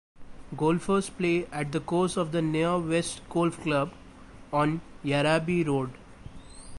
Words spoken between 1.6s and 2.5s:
the course of the